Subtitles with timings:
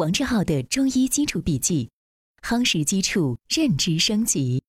[0.00, 1.90] 王志浩的中医基础笔记，
[2.40, 4.62] 夯实基础，认知升级。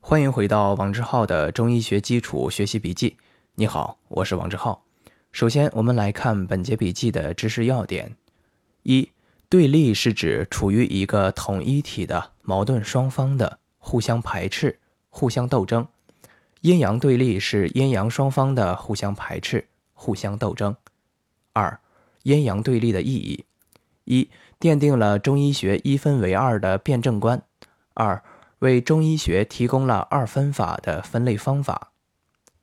[0.00, 3.16] 欢迎回到王志浩的中医学基础学习笔记。
[3.54, 4.84] 你好，我是王志浩。
[5.30, 8.16] 首先，我们来看本节笔记的知识要点：
[8.82, 9.08] 一、
[9.48, 14.76] 对立是指处于一个统一体的矛盾双方的互相排斥、
[15.10, 15.84] 互相斗争；
[16.62, 20.74] 阴阳对立是阴阳双方的互相排斥、互相斗争。
[21.54, 21.80] 二、
[22.24, 23.44] 阴阳对立的意义：
[24.04, 27.38] 一、奠定了中医学一分为二的辩证观；
[27.94, 28.22] 二、
[28.58, 31.92] 为中医学提供了二分法的分类方法。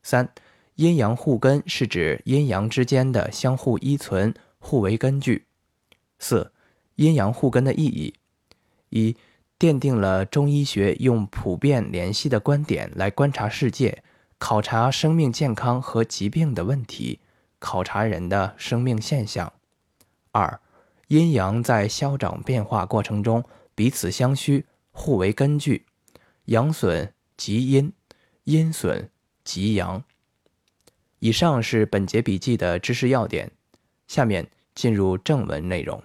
[0.04, 0.30] 三、
[0.76, 5.46] 阴阳互根是指阴阳之间的相互依存、互为根据。
[6.20, 6.52] 四、
[6.96, 8.14] 阴阳互根的意义：
[8.90, 9.16] 一、
[9.58, 14.04] 奠定了中医学用普遍联系的观点来观察世界、
[14.38, 17.22] 考察生命健康和疾病的问题。
[17.62, 19.54] 考察人的生命现象。
[20.32, 20.60] 二，
[21.08, 23.44] 阴阳在消长变化过程中
[23.76, 25.86] 彼此相需，互为根据。
[26.46, 27.94] 阳损即阴，
[28.46, 29.10] 阴损
[29.44, 30.04] 即阳。
[31.20, 33.52] 以上是本节笔记的知识要点。
[34.08, 36.02] 下面进入正文内容。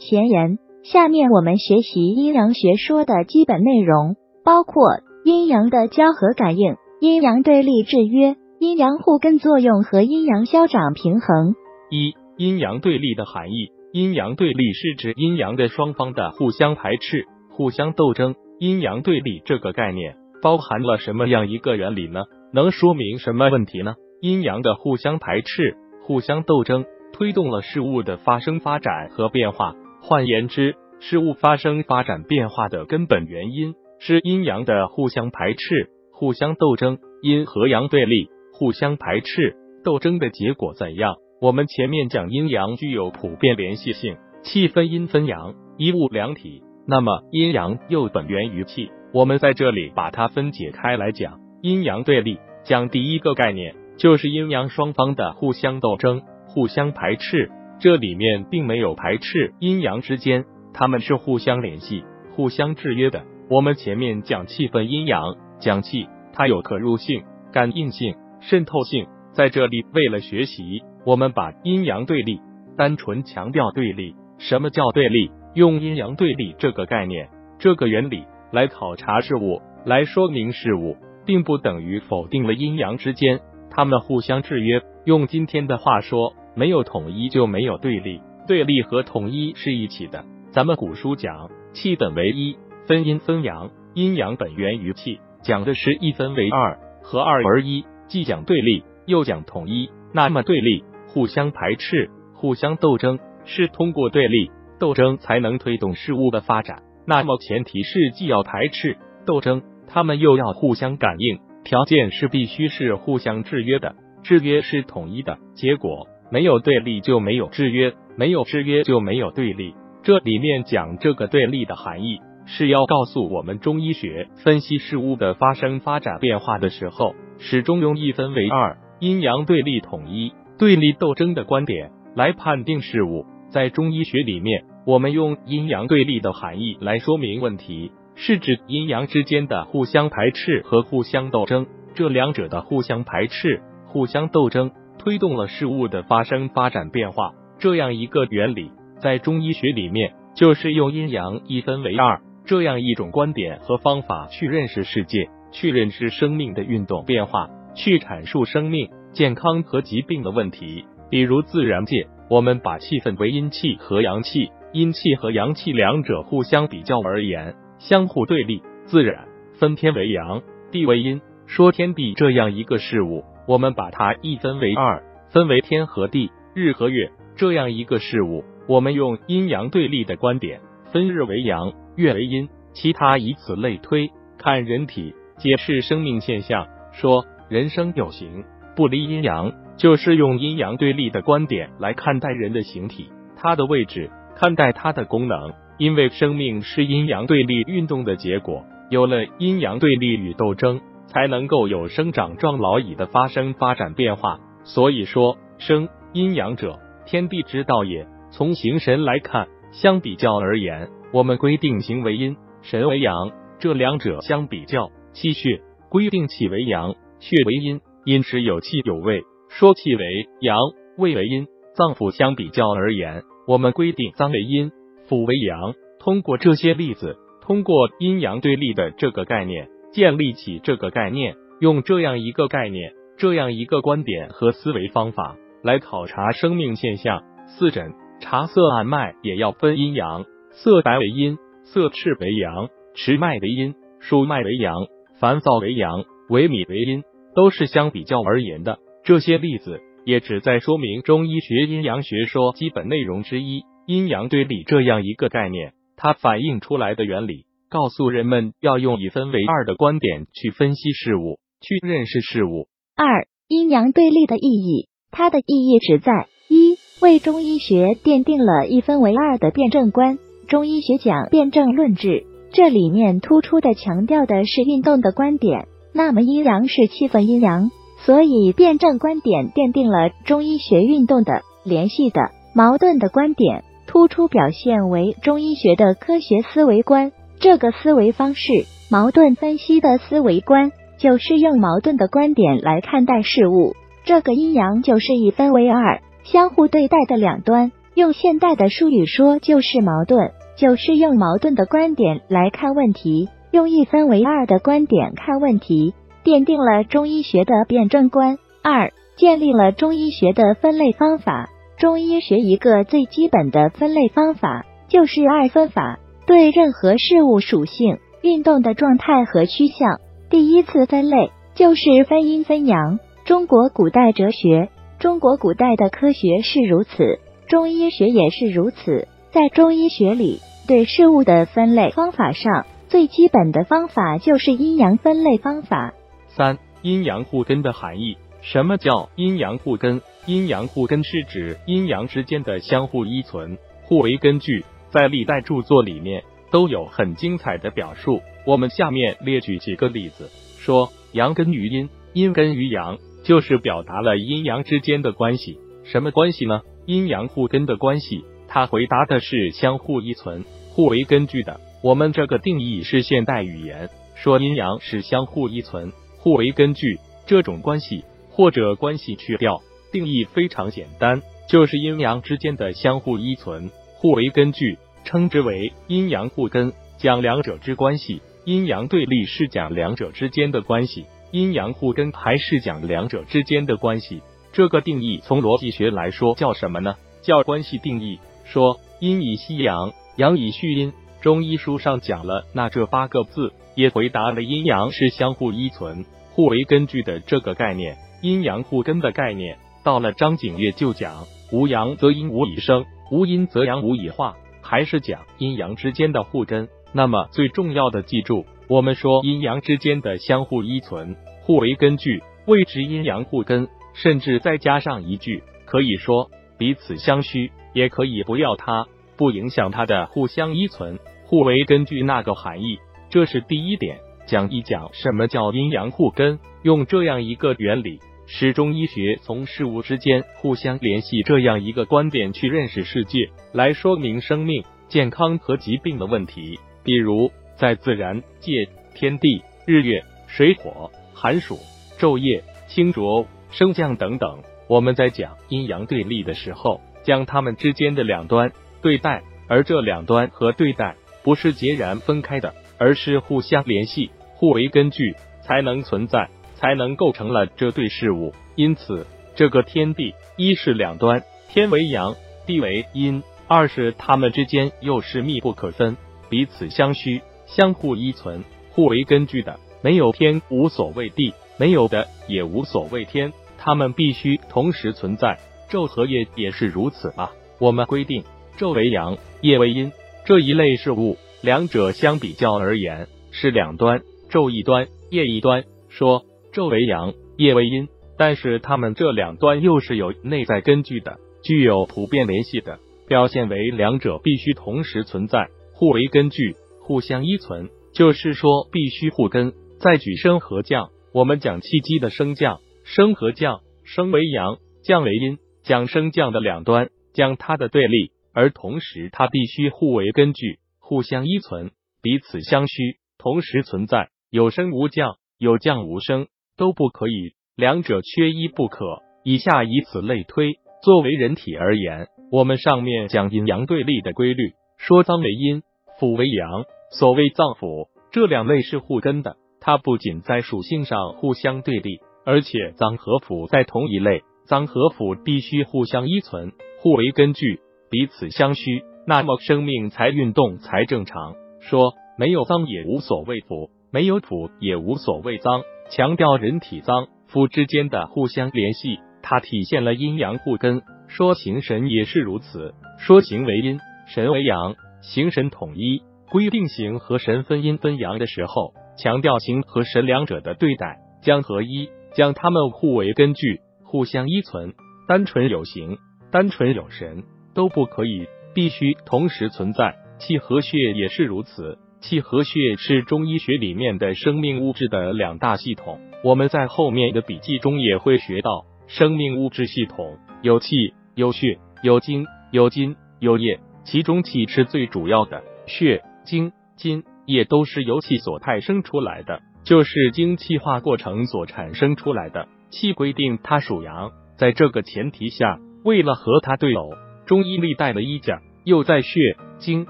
[0.00, 8.36] 前言：下面我们学习阴阳学说的基本内容，包括阴阳的交合感应、阴阳对立制约。
[8.60, 11.54] 阴阳互根作用和阴阳消长平衡。
[11.88, 13.70] 一、阴阳对立的含义。
[13.90, 18.34] 阴阳对立是指阴阳的双方的互相排斥、互相斗争。
[18.58, 22.20] 阴阳对立这个概念包含了什么样一个原理呢？
[22.52, 23.94] 能说明什么问题呢？
[24.20, 29.74] 阴阳的互相排斥、互相斗争，推动了事物的发生、发展和变化。
[30.02, 36.98] 换言之，事物发生、发展、变化的根本原因是阴阳的互相排斥、互相斗争。
[37.22, 38.28] 阴和阳对立。
[38.60, 41.14] 互相排斥斗争的结果怎样？
[41.40, 46.62] 我们前面讲阴阳具有普遍联系性，气分阴分阳，一物两体。
[46.86, 51.40] 那么阴阳又本源于气，我们在这里把它分解开来讲。
[51.62, 57.50] 阴阳对立，讲第一个概念就是阴阳双方的互相斗争、互相排斥。
[57.78, 60.44] 这里面并没有排斥阴阳之间，
[60.74, 62.04] 他们是互相联系、
[62.36, 63.24] 互相制约的。
[63.48, 68.16] 我们前面讲气分阴阳，讲气它有可入性、感应性。
[68.40, 72.40] 渗透性在这里，为了学习，我们把阴阳对立
[72.76, 74.14] 单纯强调对立。
[74.38, 75.30] 什么叫对立？
[75.54, 80.96] 用阴阳对立这个概念、这个原理来考察事物，来说明事物，
[81.26, 83.40] 并不等于否定了阴阳之间
[83.70, 84.80] 它们互相制约。
[85.04, 90.24] 用今天的话说，没有统一就没有对立，对立和统一是一起的。
[90.50, 92.56] 咱们古书讲气本为一，
[92.86, 97.84] 分阴分阳，阴阳本源于气，讲的是一分为二，合二而一。
[98.10, 99.88] 既讲对立，又讲统一。
[100.12, 104.50] 那么对立、互相排斥、互相斗争，是通过对立
[104.80, 106.82] 斗争才能推动事物的发展。
[107.06, 113.94] 那么前提是既要排斥斗争，他们又要互相感应，条件是必须是互相制约的，
[114.24, 115.38] 制约是统一的。
[115.54, 119.76] 结果没有对立就没有制约，没有制约就没有对立。
[120.02, 127.14] 这里面讲这个对立的含义，是要告诉我们中医学分析事物的发生、发展、变化的时候。
[127.42, 133.24] 始终用一分为二、阴阳对立统一、对立斗争的观点来判定事物。
[133.48, 141.66] 在中医学里面，我们用阴阳对立的含义来说明问题，是指阴阳之间的互相排斥和互相斗争。
[141.94, 147.32] 这两者的互相排斥、互相斗争，推动了事物的发生、发展、变化。
[147.58, 155.30] 这样一个原理，在中医学里面，就是用阴阳一分为二这样一种观点和方法去认识世界。
[155.52, 160.84] 去认识生命的运动变化，去阐述生命健康和疾病的问题。
[161.10, 168.62] 比如自然界，我们把气分为阴气和阳气，阴气和阳气两者互相比较而言，相互对立。
[168.86, 180.60] 自然分天为阳，地为阴，说天地这样一个事物，我们把它一分为二，分为天和地、日和月这样一个事物，我们用阴阳对立的观点，
[180.92, 185.14] 分日为阳，月为阴，其他以此类推，看人体。
[185.40, 188.44] 解释生命现象，说人生有形，
[188.76, 195.52] 不离阴阳，就是用阴阳对立的观点来看待人的形体，它的位置，看待它的功能。
[195.78, 204.38] 因为生命是阴阳对立运动的结果，有了阴阳对立与斗争，才能够有生长壮老已的发生、发展、变化。
[204.62, 208.06] 所以说，生阴阳者，天地之道也。
[208.30, 214.90] 从形神来看，相比较而言，我们规定形为阴，神为阳，这两者相比较。
[215.12, 219.22] 气血规定气为阳，血为阴，阴时有气有味。
[219.48, 220.04] 说气为
[220.40, 220.56] 阳，
[220.96, 224.70] 味为阴，脏腑相比较而言，我们规定脏为阴，
[225.08, 225.74] 腑为阳。
[225.98, 237.24] 通过这些例子，通过阴阳对立的这个概念，建立起这个概念，用这样一个概念、这样一个观点和思维方法来考察生命现象。
[237.48, 244.74] 四诊查色按脉也要分阴阳，色白为阴，色赤为阳，持脉为阴，数脉为阳，
[245.20, 248.78] 烦躁为阳，萎靡为阴，都是相比较而言的。
[249.04, 255.74] 这些例子也旨在说明中医学阴阳学说基本内容之一——阴阳对立这样一个概念。
[255.96, 262.68] 它反映出来的原理，告诉人们要用一分为二的观点去分析事物，去认识事物。
[262.96, 270.18] 二、阴阳对立的意义，它的意义只在一为中医学奠定了一分为二的辩证观。
[270.48, 275.68] 中医学讲辩证论治，这里面突出的强调的是运动的观点。
[275.92, 277.70] 那么阴阳是气氛阴阳。
[278.06, 287.12] 所以，辩证观点奠定了中医学运动的联系的矛盾的观点，突出表现为中医学的科学思维观。
[287.40, 293.74] 这个思维方式，矛盾分析的思维观，就是用矛盾的观点来看待事物。
[294.04, 297.70] 这个阴阳就是一分为二，相互对待的两端。
[297.94, 300.30] 用现代的术语说，就是矛盾，
[300.60, 305.94] 就是用矛盾的观点来看问题，用一分为二的观点看问题。
[306.22, 308.36] 奠定了中医学的辩证观。
[308.62, 311.48] 二、建立了中医学的分类方法。
[311.78, 319.98] 中医学一个最基本的分类方法就是二分法，对任何事物属性、运动的状态和趋向，
[320.28, 322.98] 第一次分类就是分阴分阳。
[323.24, 324.68] 中国古代哲学、
[324.98, 327.18] 中国古代的科学是如此，
[327.48, 329.08] 中医学也是如此。
[329.32, 335.94] 在中医学里，对事物的分类方法上，最基本的方法就是阴阳分类方法。
[336.28, 338.16] 三、阴阳互根的含义。
[338.42, 340.00] 什么叫阴阳互根？
[340.26, 344.64] 阴阳互根是指阴阳之间的相互依存、互为根据。
[344.90, 348.20] 在历代著作里面都有很精彩的表述。
[348.46, 355.58] 我们下面列举几个例子，说阳根于阴，阴根于阳，就是表达了阴阳之间的关系。
[355.84, 356.62] 什么关系呢？
[356.86, 358.24] 阴阳互根的关系。
[358.52, 361.60] 他回答的是相互依存、互为根据的。
[361.84, 365.92] 我们这个定义是现代语言，说阴阳是相互依存。
[366.18, 369.62] 互为根据这种关系或者关系去掉，
[369.92, 376.72] 定义非常简单，就是阴阳之间的相互依存、互为根据，称之为阴阳互根。
[376.98, 384.20] 讲两者之关系，阴阳对立是讲两者之间的关系，阴阳互根还是讲两者之间的关系。
[384.52, 386.96] 这个定义从逻辑学来说叫什么呢？
[387.22, 388.18] 叫关系定义。
[388.50, 390.92] 说阴以息阳，阳以蓄阴。
[391.22, 393.52] 中医书上讲了那这八个字。
[393.76, 399.56] 也回答了阴阳是相互依存、互为根据的这个概念，阴阳互根的概念。
[399.84, 406.68] 到了张景岳就讲，无阳则阴无以生，无阴则阳无以化，还是讲阴阳之间的互根。
[406.92, 413.68] 那么最重要的记住，我们说阴阳之间的相互依存、互为根据，谓之阴阳互根。
[413.94, 416.30] 甚至再加上一句，可以说
[416.60, 418.86] 彼此相需，也可以不要它，
[419.16, 422.78] 不影响它的互相依存、互为根据那个含义。
[423.08, 436.60] 这是第一点，讲一讲什么叫阴阳互根，用这样一个原理，使中医学从事物之间互相联系这样一个观点去认识世界，来说明生命、健康和疾病的问题。
[436.84, 441.56] 比如在自然界，天地、日月、水火、寒暑、
[441.98, 452.54] 昼夜、清浊、升降等等，我们在讲阴阳对立的时候，将它们之间的两端对待，而这两端和对待不是截然分开的。
[452.78, 458.32] 而是互相联系、互为根据，才能存在，才能构成了这对事物。
[458.54, 462.14] 因此，这个天地一是两端，天为阳，
[462.46, 465.94] 地为阴；二是它们之间又是密不可分，
[466.30, 469.58] 彼此相需、相互依存、互为根据的。
[469.82, 473.30] 没有天无所谓地，没有的也无所谓天，
[473.62, 475.38] 它们必须同时存在。
[475.70, 477.30] 昼和夜也是如此啊。
[477.60, 478.24] 我们规定
[478.58, 479.92] 昼为阳，夜为阴
[480.24, 481.16] 这一类事物。
[481.42, 485.64] 两者相比较而言是两端，昼一端，夜一端。
[485.88, 487.88] 说昼为阳，夜为阴，
[488.18, 497.68] 但是它们这两端又是有内在根据的，具有普遍联系的，表现为两者必须同时存在，互为根据，互相依存。
[497.92, 499.52] 就是说必须互根。
[499.80, 502.60] 再举升和降，我们讲气机的升降，
[502.92, 510.58] 升和降，升为阳，降为阴，讲升降的两端，将它的对立，而同时它必须互为根据。
[510.80, 511.70] 互相依存，
[512.02, 514.08] 彼此相需，同时存在。
[514.28, 519.02] 有升无降，有降无升，都不可以，两者缺一不可。
[519.22, 525.62] 以下以此类推，作为人体而言，我们上面讲阴阳对立的规律，说脏为阴，
[526.00, 526.64] 腑为阳。
[526.90, 537.60] 所谓脏腑，这两类是互根的，它不仅在属性上互相对立，而且脏和腑在同一类，脏和腑必须互相依存，互为根据，
[537.90, 541.34] 彼此相需，那么生命才运动才正常。
[541.60, 550.82] 说没有脏也无所谓腑，没有腑也无所谓脏，强调人体脏腑之间的互相联系，它体现了阴阳互根。
[551.08, 556.02] 说形神也是如此，说形为阴，神为阳，形神统一。
[556.30, 564.74] 规定形和神分阴分阳的时候，强调形和神两者的对待将合一，将它们互为根据，互相依存。
[565.08, 565.98] 单纯有形，
[566.30, 567.24] 单纯有神
[567.54, 569.96] 都不可以，必须同时存在。
[570.18, 576.00] 气和血也是如此，气和血是中医学里面的生命物质的两大系统。
[576.22, 586.02] 我们在后面的笔记中也会学到，生命物质系统有气、有血、有精、有筋、有液，其中气是最主要的，血。
[586.22, 592.48] 精、津、液都是由气所派生出来的，就是经气化过程所产生出来的。
[592.70, 596.90] 气规定它属阳，在这个前提下，为了和它对偶，
[597.26, 599.86] 中医历代的医家又在血、精、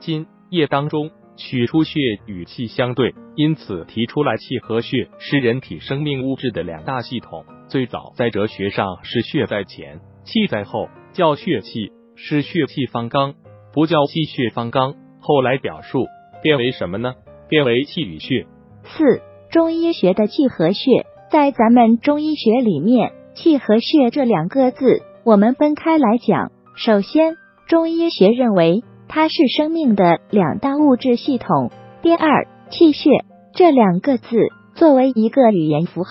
[0.00, 7.44] 津、液当中取出血与气相对，因此提出来气和血是人体生命物质的两大系统。
[7.68, 13.34] 最早在哲学上是血在前，气在后，叫血气，是血气方刚，
[13.72, 14.94] 不叫气血方刚。
[15.20, 16.06] 后来表述
[16.42, 17.14] 变为什么呢？
[17.48, 18.46] 变为气与血。
[18.84, 26.52] 四中医学的气和血，在咱们中医学里面，气和血这两个字，我们分开来讲。
[26.76, 27.36] 首先，
[27.66, 31.70] 中医学认为它是生命的两大物质系统。
[32.02, 33.08] 第二，气血
[33.54, 34.36] 这两个字
[34.74, 36.10] 作为一个语言符号，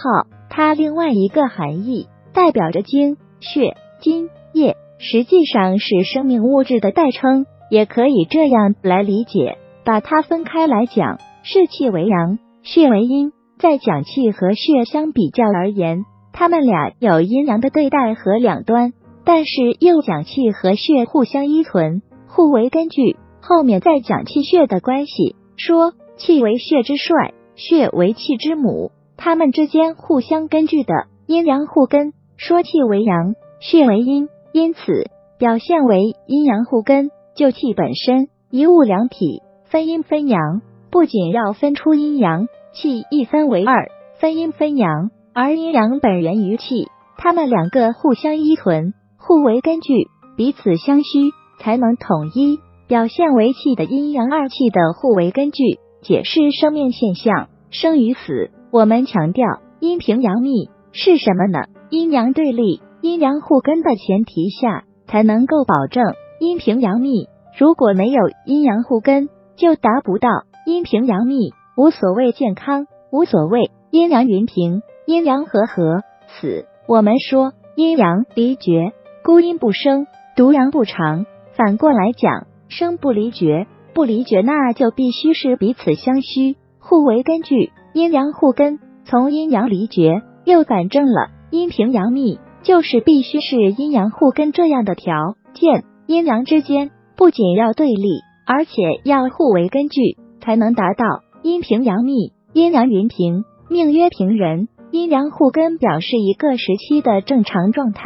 [0.50, 7.46] 它另外一个含义代表着精、血、津、液，实际上是生命物质的代称。
[7.70, 13.31] 也可以这样来理解，把它分开来讲，是气为阳，血为阴。
[13.59, 18.91] 在讲气和血相比较而言，他们俩有阴阳的对待和两端，
[19.24, 23.15] 但是又讲气和血互相依存，互为根据。
[23.39, 30.93] 后面再讲气血的关系，说气为血之帅，血为气之母，他们之间互相根据的
[31.25, 32.12] 阴阳互根。
[32.36, 35.09] 说气为阳，血为阴，因此
[35.39, 37.12] 表现为阴阳互根。
[37.33, 42.47] 就气本身一物两体，分阴分阳，不仅要分出阴阳，
[42.77, 58.51] 气一分为二，分阴分阳，而阴阳本源于气，它们两个互相依存，互为根据，彼此相需，才能统一，表现为气的阴阳二气的互为根据，解释生命现象生与死。
[58.72, 59.46] 我们强调
[59.79, 61.65] 阴平阳密是什么呢？
[61.89, 66.03] 阴阳对立、阴阳互根的前提下，才能够保证。
[66.39, 70.29] 阴平阳密，如果没有阴阳互根，就达不到
[70.67, 71.50] 阴平阳密。
[71.77, 76.01] 无所谓健康，无所谓阴阳云平，阴阳和合。
[76.27, 78.93] 死，我们说阴阳离绝，
[79.24, 81.27] 孤阴不生，独阳不长。
[81.55, 88.79] 反过来讲，生不离绝，不离绝，那就必须是彼此相需，互为根据，阴阳互根。
[89.05, 95.84] 从阴阳离绝，又反证了阴平阳密，就是必须是阴阳互根这样的条件。
[96.07, 101.05] 阴阳之间不仅要对立，而且要互为根据，才能达到
[101.48, 103.46] 阴平阳密、阴阳云平。
[103.70, 108.01] 命曰平人，阴阳互根表示一个时期的正常状态。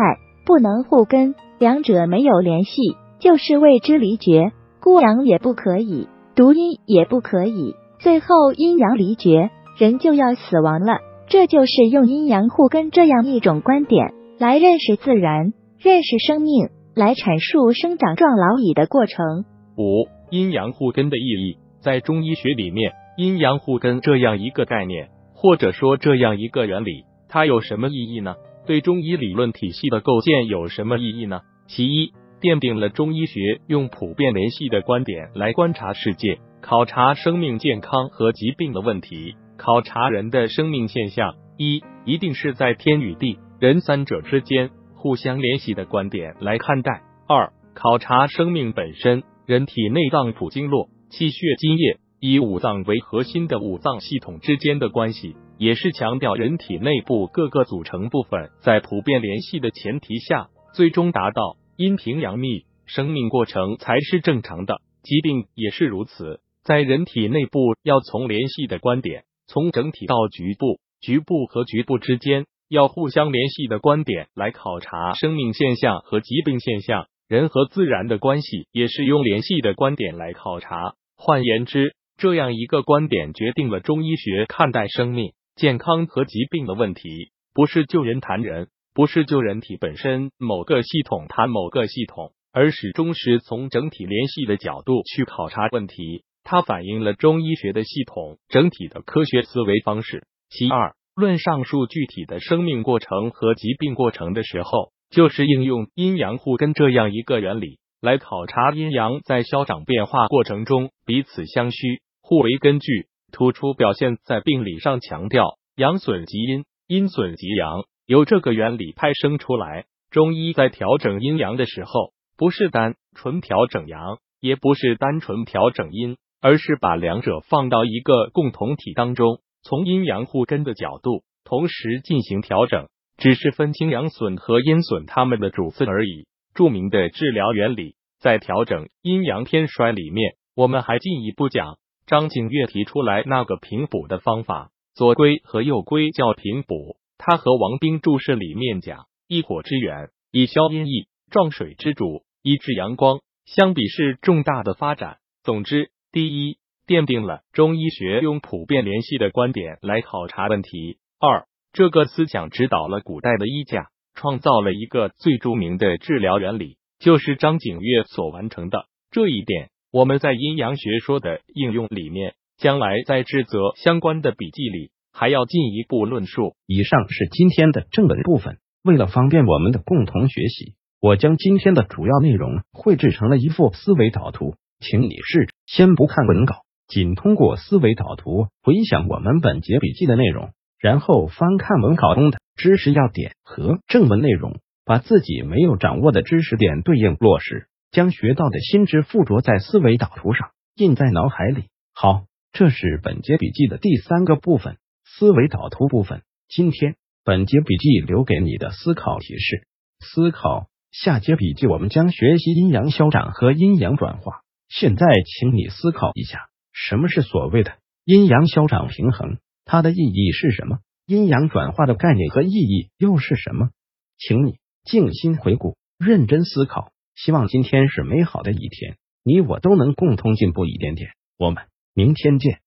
[0.46, 2.72] 不能互根，两者没有联系，
[3.18, 4.52] 就是谓之离绝。
[4.80, 11.00] 孤阳也不可以，独阴也不可以，最后阴阳离绝，人就要死亡了。
[11.28, 16.70] 这就是用阴阳互根这样一种观点来认识自然，认识生命。
[16.94, 19.46] 来阐述生长壮老矣的过程。
[19.78, 28.34] 五、阴阳互根的意义，在中医学里面，阴阳互根这样一个概念，或者说这样一个原理，它有什么意义呢？
[28.66, 31.42] 对中医理论体系的构建有什么意义呢？
[31.68, 41.36] 其一，奠定了中医学用普遍联系的观点来观察世界、考察生命健康和疾病的问题，考察人的生命现象。
[41.58, 44.72] 一，一定是在天与地、人三者之间。
[44.96, 47.04] 互相联系的观点来看待。
[47.28, 64.82] 二、考察生命本身，人体内脏腑经络、气血津液，以五脏为核心的五脏系统之间的关系，也是强调人体内部各个组成部分在普遍联系的前提下，最终达到阴平阳密，生命过程才是正常的。
[65.02, 72.46] 疾病也是如此，在人体内部要从联系的观点，从整体到局部，局部和局部之间。
[72.70, 80.94] 要互相联系的观点来考察生命现象和疾病现象，人和自然的关系也是用联系的观点来考察。
[81.18, 96.24] 换言之，这样一个观点决定了中医学看待生命、健康和疾病的问题，不是就人谈人，不是就人体本身某个系统谈某个系统，而始终是从整体联系的角度去考察问题。
[96.44, 100.28] 它反映了中医学的系统整体的科学思维方式。
[100.48, 100.94] 其二。
[101.16, 112.00] 论上述具体的生命过程和疾病过程的时候，就是应用阴阳互根这样一个原理来考察阴阳在消长变化过程中彼此相需、
[112.32, 119.84] 互为根据，突出表现在病理上强调阳损及阴、阴损及阳，由这个原理派生出来。
[120.12, 129.42] 中医在调整阴阳的时候，不是单纯调整阳，也不是单纯调整阴，而是把两者放到一个共同体当中。
[129.62, 136.28] 从阴阳互根的角度，同时进行调整，只是分清阳损和阴损它们的主次而已。
[136.54, 141.78] 著名的治疗原理，在调整阴阳偏衰里面，我们还进一步讲
[142.12, 146.98] 张景岳提出来那个平补的方法，左归和右归叫平补。
[147.18, 153.22] 他和王冰注释里面讲，一火之源，以消阴翳；壮水之主，以治阳光。
[153.46, 155.20] 相比是重大的发展。
[155.42, 156.58] 总之，第一。
[156.86, 160.98] 奠定了中医学用普遍联系的观点来考察问题。
[161.18, 168.88] 二，这个思想指导了古代的医家，创造了一个最著名的治疗原理，就是张景岳所完成的。
[169.10, 176.56] 这一点，我们在阴阳学说的应用里面，将来在治则相关的笔记里还要进一步论述。
[176.66, 178.58] 以上是今天的正文部分。
[178.84, 186.62] 为了方便我们的共同学习，我将今天的主要内容绘制成了一幅思维导图，请你试着先不看文稿。
[186.88, 201.66] 仅通过思维导图回想我们本节笔记的内容，然后翻看文稿中的知识要点和正文内容，把自己没有掌握的知识点对应落实，将学到的新知附着在思维导图上，印在脑海里。
[201.94, 206.22] 好，这是本节笔记的第三个部分——思维导图部分。
[206.48, 209.68] 今天本节笔记留给你的思考提示：
[210.00, 214.42] 思考下节笔记我们将学习阴阳消长和阴阳转化。
[214.70, 216.48] 现在，请你思考一下。
[216.72, 217.74] 什么是所谓的
[218.06, 219.38] 阴阳消长平衡？
[219.66, 220.80] 它的意义是什么？
[221.06, 223.70] 阴阳转化的概念和意义又是什么？
[224.18, 226.94] 请你静心回顾，认真思考。
[227.24, 231.12] 希望今天是美好的一天，你我都能共同进步一点点。
[231.38, 232.62] 我们明天见。